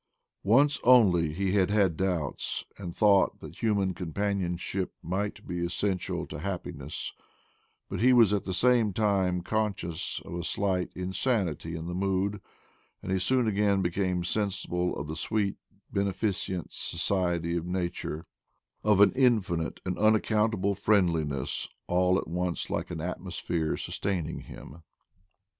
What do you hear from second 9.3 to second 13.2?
conscious of a slight insanity in the mood; and he